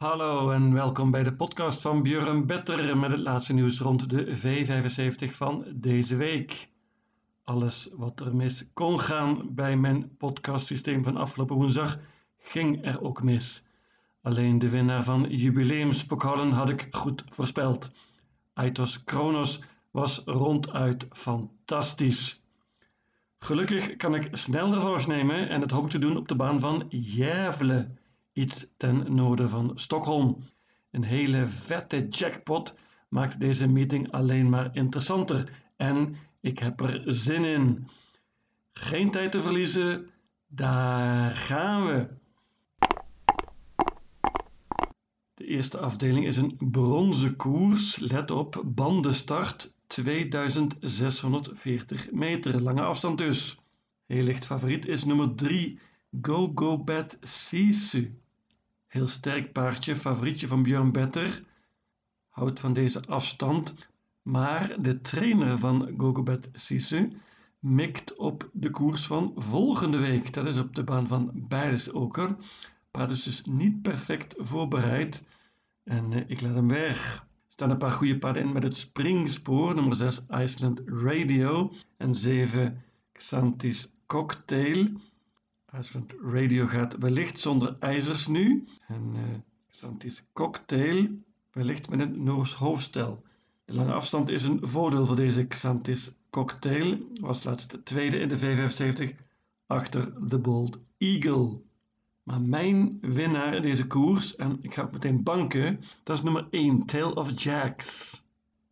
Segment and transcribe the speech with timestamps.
[0.00, 4.36] Hallo en welkom bij de podcast van Björn Better met het laatste nieuws rond de
[4.36, 6.68] V75 van deze week.
[7.44, 11.98] Alles wat er mis kon gaan bij mijn podcastsysteem van afgelopen woensdag
[12.38, 13.64] ging er ook mis.
[14.22, 17.90] Alleen de winnaar van jubileumspokalen had ik goed voorspeld.
[18.54, 22.44] Aitos Kronos was ronduit fantastisch.
[23.38, 26.84] Gelukkig kan ik snel revanche nemen en dat hoop te doen op de baan van
[26.90, 27.99] Gävle,
[28.32, 30.44] iets ten noorden van Stockholm.
[30.90, 32.74] Een hele vette jackpot
[33.08, 37.88] maakt deze meeting alleen maar interessanter en ik heb er zin in.
[38.72, 40.10] Geen tijd te verliezen,
[40.48, 42.08] daar gaan we.
[45.34, 47.98] De eerste afdeling is een bronzen koers.
[47.98, 52.60] Let op, bandenstart 2640 meter.
[52.60, 53.58] Lange afstand dus.
[54.06, 55.78] Heel licht favoriet is nummer 3,
[56.20, 58.20] Go Go Bad Sisu.
[58.86, 61.44] Heel sterk paardje, favorietje van Björn Better.
[62.28, 63.74] Houdt van deze afstand.
[64.22, 67.12] Maar de trainer van Go Go Bad Sisu
[67.58, 70.32] mikt op de koers van volgende week.
[70.32, 72.36] Dat is op de baan van Bijlesoker.
[72.90, 75.24] Paard is dus niet perfect voorbereid.
[75.84, 77.16] En eh, ik laat hem weg.
[77.16, 79.74] Er staan een paar goede paarden in met het springspoor.
[79.74, 81.72] Nummer 6 Iceland Radio.
[81.96, 84.88] En 7 Xantis Cocktail.
[85.78, 88.64] Iceland Radio gaat wellicht zonder ijzers nu.
[88.86, 89.20] En uh,
[89.70, 91.08] Xantis Cocktail
[91.52, 93.22] wellicht met een Noors hoofdstel.
[93.64, 96.98] De lange afstand is een voordeel voor deze Xantis Cocktail.
[97.20, 99.16] Was laatst tweede in de V75
[99.66, 101.60] achter de Bold Eagle.
[102.22, 106.46] Maar mijn winnaar in deze koers, en ik ga ook meteen banken, dat is nummer
[106.50, 108.22] 1, Tale of Jacks.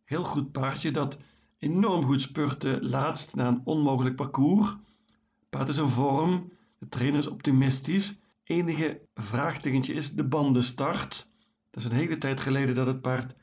[0.03, 1.17] Heel goed paardje dat
[1.57, 4.75] enorm goed spurte laatst na een onmogelijk parcours.
[5.49, 8.19] Paard is in vorm, de trainer is optimistisch.
[8.43, 11.31] Enige vraagtekentje is de bandenstart.
[11.69, 13.35] Dat is een hele tijd geleden dat het paard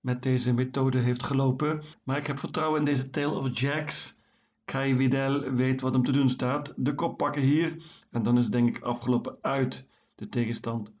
[0.00, 1.82] met deze methode heeft gelopen.
[2.02, 4.20] Maar ik heb vertrouwen in deze Tale of Jacks.
[4.64, 6.72] Kai Vidal weet wat hem te doen staat.
[6.76, 7.76] De kop pakken hier.
[8.10, 9.88] En dan is denk ik afgelopen uit.
[10.14, 10.92] De tegenstand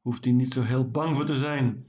[0.00, 1.86] hoeft hij niet zo heel bang voor te zijn.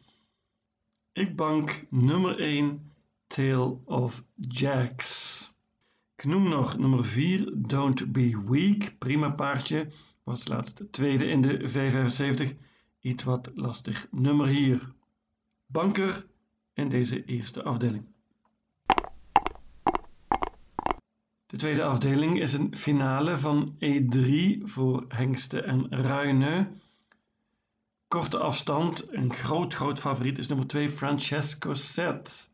[1.14, 2.92] Ik bank nummer 1
[3.28, 5.54] Tale of Jacks.
[6.19, 8.97] Ik noem nog nummer 4 Don't Be Weak.
[8.97, 9.88] Prima paardje.
[10.24, 12.56] Was laatst tweede in de V75.
[13.00, 14.94] Iets wat lastig nummer hier.
[15.66, 16.25] Banker
[16.74, 18.06] in deze eerste afdeling.
[21.46, 26.81] De tweede afdeling is een finale van E3 voor hengsten en ruinen.
[28.08, 32.50] Korte afstand, een groot, groot favoriet is nummer 2 Francesco Set.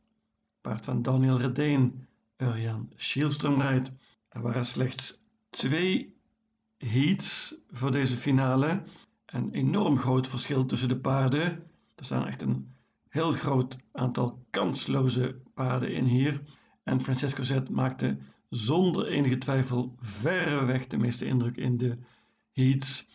[0.62, 2.05] Paard van Daniel Redeen,
[2.38, 3.92] Urjan Schielström rijdt.
[4.30, 6.16] Er waren slechts twee
[6.78, 8.84] heats voor deze finale.
[9.26, 11.64] Een enorm groot verschil tussen de paarden.
[11.96, 12.76] Er staan echt een
[13.10, 16.42] heel groot aantal kansloze paarden in hier.
[16.84, 18.18] En Francesco Zet maakte
[18.50, 21.98] zonder enige twijfel verreweg de meeste indruk in de
[22.52, 23.08] heats.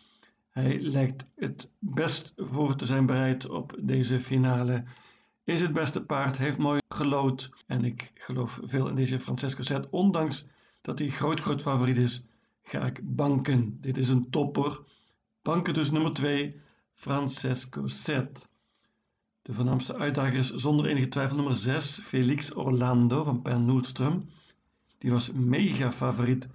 [0.49, 4.83] Hij lijkt het best voor te zijn bereid op deze finale.
[5.43, 7.49] Is het beste paard, heeft mooi gelood.
[7.67, 9.89] En ik geloof veel in deze Francesco Zet.
[9.89, 10.45] Ondanks
[10.81, 12.25] dat hij groot, groot favoriet is,
[12.63, 13.77] ga ik banken.
[13.81, 14.79] Dit is een topper.
[15.41, 16.61] Banken dus nummer 2,
[16.93, 18.49] Francesco Zet.
[19.41, 24.29] De voornaamste uitdager is zonder enige twijfel nummer 6, Felix Orlando van Per Noordström.
[24.97, 26.47] Die was mega favoriet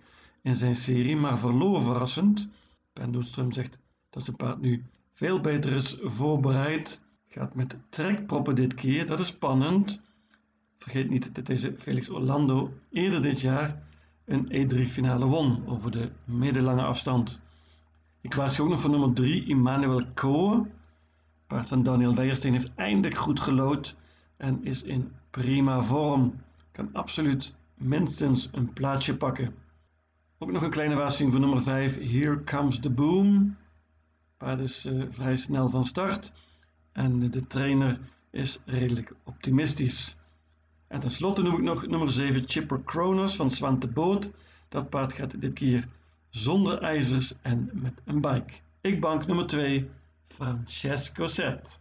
[0.42, 2.48] in zijn serie, maar verloor verrassend.
[2.92, 3.78] Per Noordström zegt
[4.10, 7.00] dat zijn paard nu veel beter is voorbereid.
[7.38, 10.00] Gaat met trekproppen dit keer, dat is spannend.
[10.78, 13.82] Vergeet niet dat deze Felix Orlando eerder dit jaar
[14.24, 17.40] een E3-finale won over de middellange afstand.
[18.20, 20.66] Ik waarschuw ook nog voor nummer 3, Emmanuel Coe.
[21.46, 23.96] Paard van Daniel Weijersteen heeft eindelijk goed gelood
[24.36, 26.34] en is in prima vorm.
[26.72, 29.54] Kan absoluut minstens een plaatsje pakken.
[30.38, 33.56] Ook nog een kleine waarschuwing voor nummer 5, Here Comes the Boom.
[34.36, 36.32] Paard is uh, vrij snel van start
[36.96, 37.98] en de trainer
[38.30, 40.16] is redelijk optimistisch.
[40.88, 44.30] En tenslotte noem ik nog nummer 7, Chipper Kronos van Swante Boot.
[44.68, 45.84] Dat paard gaat dit keer
[46.28, 48.52] zonder ijzers en met een bike.
[48.80, 49.88] Ik bank nummer 2,
[50.28, 51.80] Francesco Zet.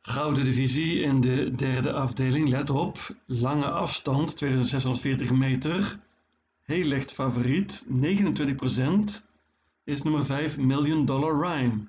[0.00, 2.48] Gouden divisie in de derde afdeling.
[2.48, 5.98] Let op, lange afstand, 2640 meter.
[6.62, 9.25] Heel licht favoriet, 29%
[9.86, 11.88] is nummer 5 Million Dollar Rhyme.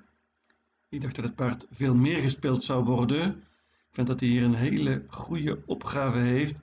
[0.88, 3.28] Ik dacht dat het paard veel meer gespeeld zou worden.
[3.88, 6.60] Ik vind dat hij hier een hele goede opgave heeft.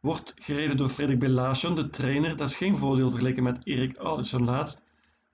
[0.00, 2.36] Wordt gereden door Frederik Belasson, de trainer.
[2.36, 4.82] Dat is geen voordeel vergeleken met Erik Alderson laatst.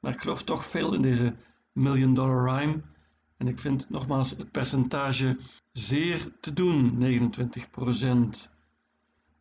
[0.00, 1.34] Maar ik geloof toch veel in deze
[1.72, 2.80] Million Dollar Rhyme.
[3.36, 5.36] En ik vind nogmaals het percentage
[5.72, 8.52] zeer te doen, 29%.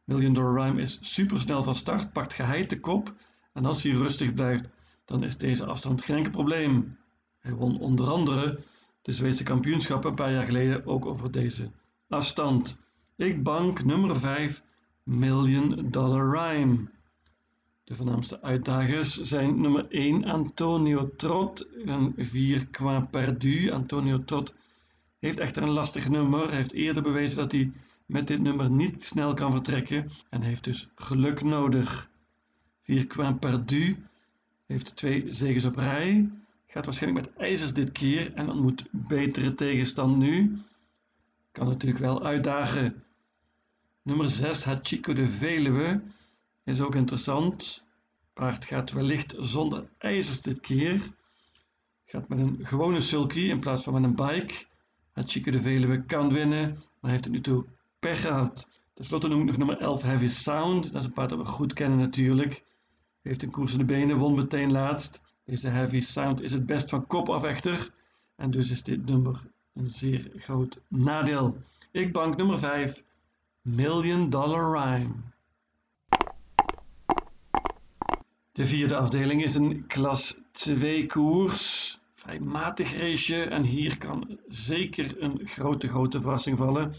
[0.04, 3.14] Million Dollar Rhyme is supersnel van start, pakt geheid de kop
[3.54, 4.70] en als hij rustig blijft,
[5.08, 6.98] dan is deze afstand geen enkel probleem.
[7.40, 8.60] Hij won onder andere
[9.02, 11.72] de Zweedse kampioenschappen een paar jaar geleden ook over deze
[12.08, 12.80] afstand.
[13.16, 14.64] Ik bank nummer 5
[15.04, 16.78] Million Dollar Rhyme.
[17.84, 23.72] De voornaamste uitdagers zijn nummer 1 Antonio Trot en 4 qua perdu.
[23.72, 24.54] Antonio Trot
[25.20, 26.48] heeft echter een lastig nummer.
[26.48, 27.72] Hij heeft eerder bewezen dat hij
[28.06, 32.10] met dit nummer niet snel kan vertrekken en heeft dus geluk nodig.
[32.82, 33.98] 4 qua perdu
[34.68, 36.30] heeft twee zegens op rij.
[36.68, 40.62] Gaat waarschijnlijk met ijzers dit keer en ontmoet betere tegenstand nu.
[41.52, 43.04] Kan natuurlijk wel uitdagen.
[44.02, 46.02] Nummer 6, Hachiko de Veluwe,
[46.64, 47.84] is ook interessant.
[48.34, 51.02] Paard gaat wellicht zonder ijzers dit keer.
[52.06, 54.66] Gaat met een gewone sulky in plaats van met een bike.
[55.12, 57.66] Hachiko de Veluwe kan winnen, maar heeft het nu toe
[58.00, 58.68] pech gehad.
[58.94, 60.84] Ten slotte noem ik nog nummer 11 Heavy Sound.
[60.92, 62.64] Dat is een paard dat we goed kennen natuurlijk.
[63.28, 65.22] Heeft een koers in de benen, won meteen laatst.
[65.46, 67.92] Deze Heavy Sound is het best van kop af echter.
[68.36, 69.42] En dus is dit nummer
[69.74, 71.58] een zeer groot nadeel.
[71.92, 73.04] Ik bank nummer 5,
[73.62, 75.14] Million Dollar Rhyme.
[78.52, 82.00] De vierde afdeling is een klas 2 koers.
[82.14, 86.94] Vrij matig raceje en hier kan zeker een grote, grote verrassing vallen.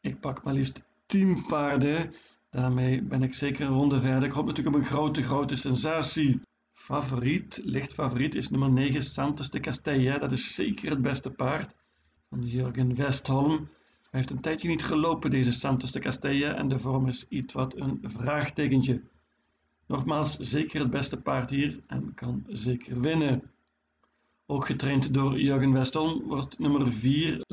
[0.00, 2.14] Ik pak maar liefst 10 paarden.
[2.50, 4.24] Daarmee ben ik zeker een ronde verder.
[4.24, 6.40] Ik hoop natuurlijk op een grote, grote sensatie.
[6.74, 10.18] Favoriet, licht favoriet, is nummer 9 Santos de Castella.
[10.18, 11.74] Dat is zeker het beste paard
[12.28, 13.68] van Jurgen Westholm.
[14.10, 17.52] Hij heeft een tijdje niet gelopen, deze Santos de Castella, en de vorm is iets
[17.52, 19.02] wat een vraagtekentje.
[19.86, 23.42] Nogmaals, zeker het beste paard hier en kan zeker winnen.
[24.46, 27.44] Ook getraind door Jurgen Westholm wordt nummer 4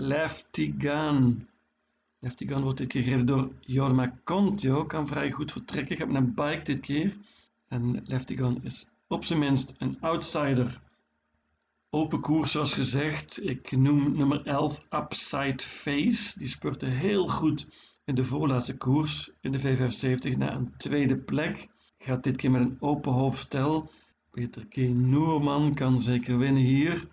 [2.25, 2.61] Leftigan.
[2.61, 6.33] Leftigan wordt dit keer gereden door Jorma Contio, kan vrij goed vertrekken, gaat met een
[6.33, 7.17] bike dit keer.
[7.67, 10.81] En Leftigan is op zijn minst een outsider.
[11.89, 13.47] Open koers zoals gezegd.
[13.47, 16.39] Ik noem nummer 11 Upside Face.
[16.39, 17.67] Die spurte heel goed
[18.05, 21.67] in de voorlaatste koers in de V75 naar een tweede plek.
[21.97, 23.91] Gaat dit keer met een open hoofdstel.
[24.31, 24.75] Peter K.
[24.87, 27.07] Noorman kan zeker winnen hier.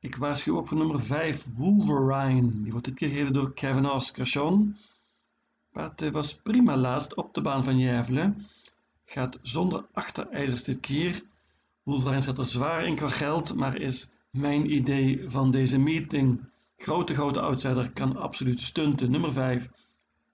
[0.00, 2.62] Ik waarschuw ook voor nummer 5 Wolverine.
[2.62, 4.76] Die wordt dit keer gereden door Kevin Oscarsson.
[5.72, 8.46] Paard eh, was prima laatst op de baan van Järvelen.
[9.04, 11.22] Gaat zonder achterijzers dit keer.
[11.82, 16.44] Wolverine zat er zwaar in qua geld, maar is mijn idee van deze meeting.
[16.76, 19.10] Grote, grote outsider kan absoluut stunten.
[19.10, 19.70] Nummer 5,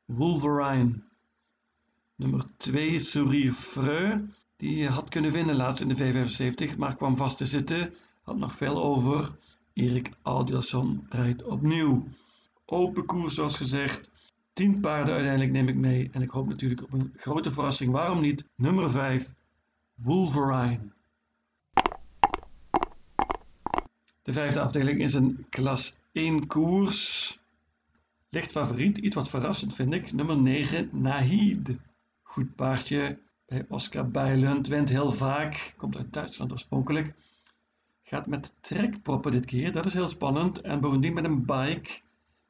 [0.04, 1.02] Wolverine.
[2.14, 4.20] Nummer 2, Sourire Freu.
[4.56, 7.94] Die had kunnen winnen laatst in de V75, maar kwam vast te zitten.
[8.22, 9.30] Had nog veel over.
[9.74, 12.08] Erik Audielson rijdt opnieuw.
[12.64, 14.10] Open koers zoals gezegd.
[14.52, 16.08] 10 paarden uiteindelijk neem ik mee.
[16.12, 17.92] En ik hoop natuurlijk op een grote verrassing.
[17.92, 18.48] Waarom niet?
[18.56, 19.34] Nummer 5,
[19.94, 20.80] Wolverine.
[24.22, 27.38] De vijfde afdeling is een klas 1 koers.
[28.28, 31.76] Licht favoriet, iets wat verrassend vind ik, nummer 9 Nahid.
[32.22, 37.14] Goed paardje bij Oscar Bijlund, wint heel vaak, komt uit Duitsland oorspronkelijk.
[38.12, 40.60] Gaat met trekproppen dit keer, dat is heel spannend.
[40.60, 42.00] En bovendien met een bike.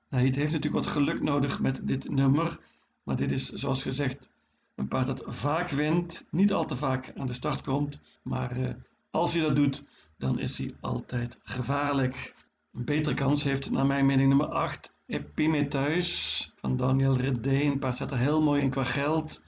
[0.09, 2.59] Nahid heeft natuurlijk wat geluk nodig met dit nummer.
[3.03, 4.31] Maar dit is zoals gezegd
[4.75, 7.99] een paard dat vaak wint, niet al te vaak aan de start komt.
[8.23, 8.69] Maar uh,
[9.11, 9.85] als hij dat doet,
[10.19, 12.35] dan is hij altijd gevaarlijk.
[12.73, 17.79] Een betere kans heeft naar mijn mening nummer 8 Epimetheus van Daniel Redeen.
[17.79, 19.43] Paard zet er heel mooi in qua geld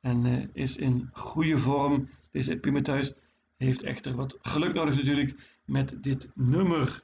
[0.00, 2.08] en uh, is in goede vorm.
[2.30, 3.14] Deze Epimetheus
[3.62, 7.02] heeft echter wat geluk nodig natuurlijk met dit nummer.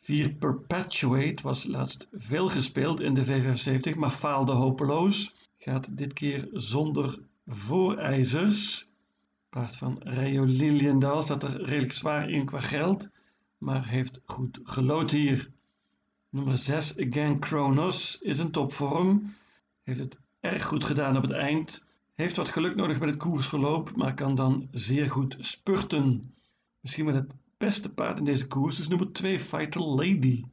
[0.00, 5.34] 4 Perpetuate was laatst veel gespeeld in de V75, maar faalde hopeloos.
[5.58, 8.88] Gaat dit keer zonder voorijzers.
[9.48, 13.08] Paard van Rayo Liliendaal staat er redelijk zwaar in qua geld,
[13.58, 15.50] maar heeft goed gelood hier.
[16.28, 19.34] Nummer 6, Again Kronos, is een topvorm.
[19.82, 21.86] Heeft het erg goed gedaan op het eind.
[22.14, 26.34] Heeft wat geluk nodig met het koersverloop, maar kan dan zeer goed spurten.
[26.80, 30.44] Misschien wel het beste paard in deze koers is nummer 2, Fighter Lady.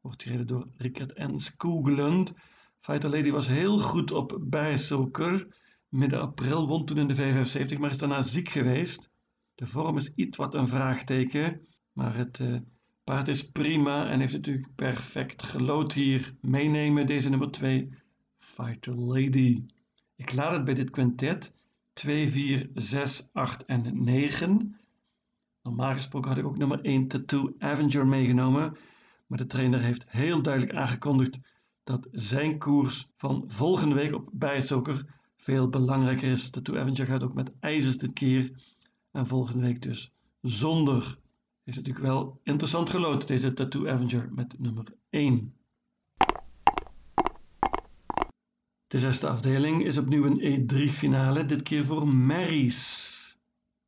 [0.00, 2.32] Wordt gereden door Rickert en Skogeland.
[2.80, 5.46] Fighter Lady was heel goed op bijsulker
[5.90, 9.10] midden april, won toen in de V75, maar is daarna ziek geweest.
[9.54, 12.58] De vorm is iets wat een vraagteken, maar het uh,
[13.04, 16.34] paard is prima en heeft natuurlijk perfect gelood hier.
[16.40, 17.88] Meenemen deze nummer 2,
[18.38, 19.62] Fighter Lady.
[20.20, 21.54] Ik laat het bij dit quintet
[21.92, 24.76] 2, 4, 6, 8 en 9.
[25.62, 28.76] Normaal gesproken had ik ook nummer 1 Tattoo Avenger meegenomen,
[29.26, 31.38] maar de trainer heeft heel duidelijk aangekondigd
[31.84, 35.04] dat zijn koers van volgende week op Bijsoker
[35.36, 36.50] veel belangrijker is.
[36.50, 38.52] Tattoo Avenger gaat ook met ijzers dit keer
[39.10, 41.18] en volgende week dus zonder.
[41.64, 45.54] Is natuurlijk wel interessant gelood, deze Tattoo Avenger met nummer 1.
[48.90, 53.38] De zesde afdeling is opnieuw een E3-finale, dit keer voor Marys.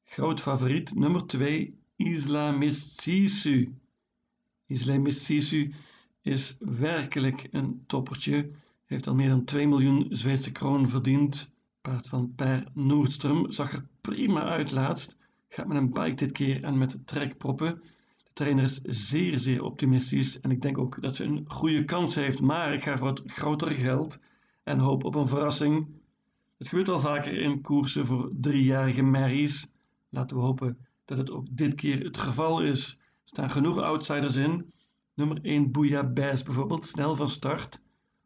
[0.05, 3.75] Groot favoriet nummer 2, Isla Mestizu.
[4.67, 5.73] Isla Mestizu
[6.21, 8.51] is werkelijk een toppertje.
[8.85, 11.55] Heeft al meer dan 2 miljoen Zweedse kroon verdiend.
[11.81, 15.17] Paard van Per Noordström zag er prima uit laatst.
[15.49, 17.83] Gaat met een bike dit keer en met trekproppen.
[18.17, 22.15] De trainer is zeer, zeer optimistisch en ik denk ook dat ze een goede kans
[22.15, 22.41] heeft.
[22.41, 24.19] Maar ik ga voor het grotere geld
[24.63, 25.87] en hoop op een verrassing.
[26.59, 29.73] Het gebeurt al vaker in koersen voor driejarige merries.
[30.09, 32.93] Laten we hopen dat het ook dit keer het geval is.
[32.93, 34.73] Er staan genoeg outsiders in.
[35.15, 37.83] Nummer 1 Bouillabaisse bijvoorbeeld, snel van start.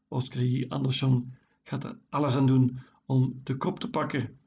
[0.08, 0.64] Oscar J.
[0.68, 4.38] Andersson gaat er alles aan doen om de kop te pakken.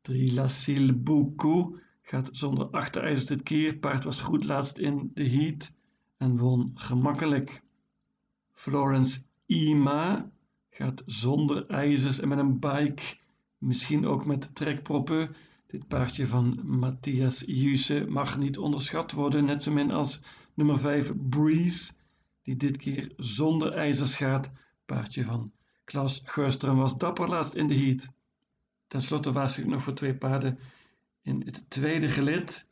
[0.00, 0.48] 3 La
[0.94, 3.76] Beaucoup gaat zonder achterijzers dit keer.
[3.76, 5.72] Paard was goed laatst in de heat
[6.16, 7.62] en won gemakkelijk.
[8.52, 10.30] Florence Ima
[10.74, 13.02] gaat zonder ijzers en met een bike,
[13.58, 15.34] misschien ook met trekproppen.
[15.66, 20.20] Dit paardje van Matthias Juse mag niet onderschat worden, net zo min als
[20.54, 21.92] nummer 5 Breeze,
[22.42, 24.50] die dit keer zonder ijzers gaat.
[24.86, 25.52] Paardje van
[25.84, 28.08] Klaus Geurström was dapper laatst in de heat.
[28.86, 30.58] Ten slotte waarschuw ik nog voor twee paarden
[31.22, 32.68] in het tweede gelid,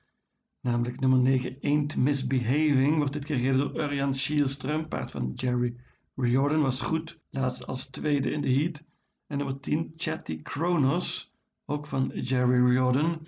[0.60, 5.76] namelijk nummer 9 Ain't Misbehaving, wordt dit keer gereden door Urjan Schielström, paard van Jerry
[6.20, 8.84] Riordan was goed, laatst als tweede in de heat.
[9.26, 11.32] En nummer 10 Chatty Kronos,
[11.66, 13.26] ook van Jerry Riordan.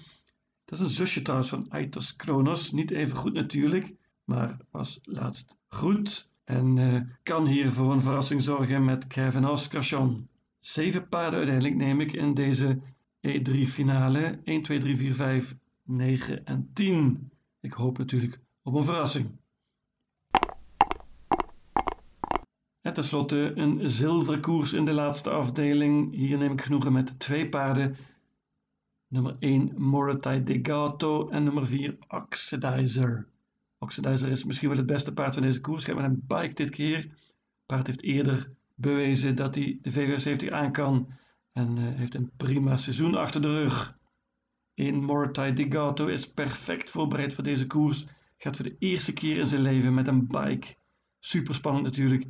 [0.65, 3.95] Dat is een zusje trouwens van Aitos Kronos, niet even goed natuurlijk,
[4.25, 6.31] maar was laatst goed.
[6.45, 10.29] En uh, kan hier voor een verrassing zorgen met Kevin Oscarsson.
[10.61, 12.81] Zeven paarden uiteindelijk neem ik in deze
[13.27, 14.41] E3 finale.
[14.45, 17.31] 1, 2, 3, 4, 5, 9 en 10.
[17.61, 19.41] Ik hoop natuurlijk op een verrassing.
[22.83, 26.15] En tenslotte een zilveren koers in de laatste afdeling.
[26.15, 27.97] Hier neem ik genoegen met twee paarden.
[29.09, 33.29] Nummer 1 Moratai Degato en nummer 4 Oxidizer.
[33.79, 35.85] Oxidizer is misschien wel het beste paard van deze koers.
[35.85, 37.15] Gaat met een bike dit keer.
[37.67, 41.09] Paard heeft eerder bewezen dat hij de V75 aan kan.
[41.53, 43.99] En uh, heeft een prima seizoen achter de rug.
[44.75, 48.07] 1 Moratai Degato is perfect voorbereid voor deze koers.
[48.39, 50.75] Gaat voor de eerste keer in zijn leven met een bike.
[51.19, 52.27] Super spannend natuurlijk.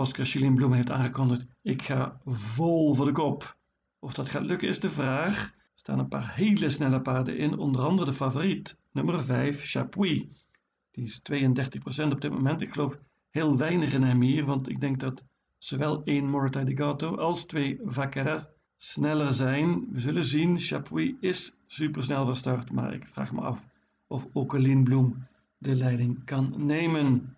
[0.00, 3.56] Oscar Schilling heeft aangekondigd: ik ga vol voor de kop.
[3.98, 5.44] Of dat gaat lukken is de vraag.
[5.44, 10.46] Er staan een paar hele snelle paarden in, onder andere de favoriet, nummer 5, Chapuis.
[10.90, 12.60] Die is 32% op dit moment.
[12.60, 12.98] Ik geloof
[13.30, 15.24] heel weinig in hem hier, want ik denk dat
[15.58, 19.92] zowel 1 Morata de Gato als 2 Vaqueras sneller zijn.
[19.92, 20.58] We zullen zien.
[20.58, 23.66] Chapuis is supersnel van start, maar ik vraag me af
[24.06, 25.26] of ook Bloem
[25.58, 27.36] de leiding kan nemen.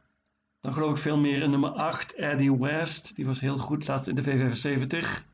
[0.62, 3.16] Dan geloof ik veel meer in nummer 8, Eddie West.
[3.16, 5.26] Die was heel goed laatst in de V75.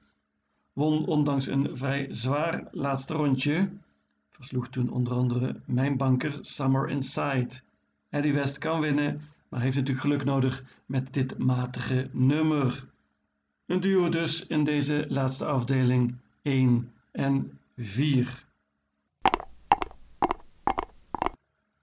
[0.72, 3.68] Won ondanks een vrij zwaar laatste rondje.
[4.30, 7.48] Versloeg toen onder andere mijn banker Summer Inside.
[8.10, 12.86] Eddie West kan winnen, maar heeft natuurlijk geluk nodig met dit matige nummer.
[13.66, 18.46] Een duo dus in deze laatste afdeling 1 en 4.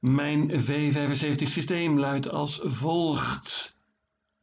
[0.05, 3.77] Mijn V75 systeem luidt als volgt.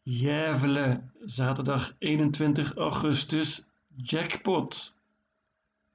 [0.03, 3.67] Jevelen, zaterdag 21 augustus,
[3.97, 4.95] jackpot.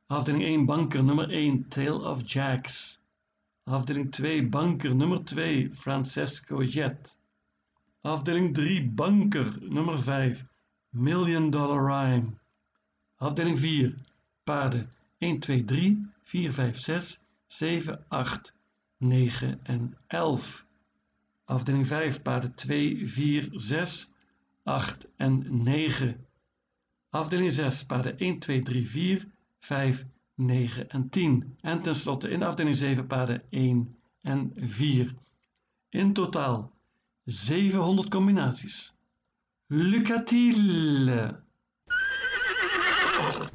[0.05, 3.01] Afdeling 1 banker nummer 1, Tale of Jacks.
[3.63, 7.17] Afdeling 2 banker nummer 2, Francesco Jet.
[8.01, 10.45] Afdeling 3 banker nummer 5,
[10.89, 12.39] Million Dollar Rhyme.
[13.17, 13.95] Afdeling 4
[14.43, 18.55] paarden 1, 2, 3, 4, 5, 6, 7, 8,
[18.98, 20.66] 9 en 11.
[21.46, 24.13] Afdeling 5, paarden 2, 4, 6,
[24.63, 26.18] 8 en 9.
[27.10, 29.27] Afdeling 6, paarden 1, 2, 3, 4,
[29.60, 31.58] 5, 9 en 10.
[31.62, 35.13] En tenslotte in afdeling 7, paarden 1 en 4.
[35.89, 36.74] In totaal
[37.25, 38.96] 700 combinaties.
[39.68, 41.46] Lucatiel!